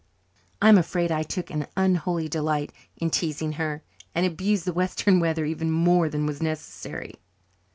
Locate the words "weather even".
5.19-5.69